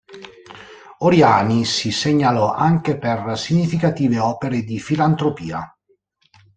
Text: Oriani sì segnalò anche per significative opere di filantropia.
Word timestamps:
Oriani 1.01 1.63
sì 1.63 1.91
segnalò 1.91 2.53
anche 2.55 2.97
per 2.97 3.37
significative 3.37 4.17
opere 4.17 4.63
di 4.63 4.79
filantropia. 4.79 5.77